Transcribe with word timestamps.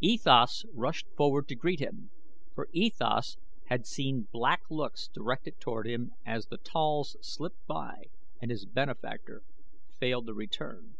E 0.00 0.16
Thas 0.16 0.64
rushed 0.72 1.08
forward 1.16 1.48
to 1.48 1.56
greet 1.56 1.80
him, 1.80 2.12
for 2.54 2.68
E 2.72 2.88
Thas 2.88 3.36
had 3.64 3.84
seen 3.84 4.28
black 4.30 4.60
looks 4.70 5.08
directed 5.08 5.58
toward 5.58 5.88
him 5.88 6.12
as 6.24 6.46
the 6.46 6.58
tals 6.58 7.16
slipped 7.20 7.66
by 7.66 8.04
and 8.40 8.52
his 8.52 8.64
benefactor 8.64 9.42
failed 9.98 10.28
to 10.28 10.34
return. 10.34 10.94